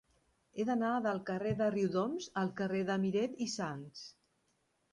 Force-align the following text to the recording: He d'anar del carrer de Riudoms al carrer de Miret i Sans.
He 0.53 0.63
d'anar 0.69 0.93
del 1.07 1.19
carrer 1.27 1.51
de 1.59 1.67
Riudoms 1.75 2.29
al 2.43 2.51
carrer 2.63 2.83
de 2.89 2.99
Miret 3.07 3.39
i 3.47 3.51
Sans. 3.59 4.05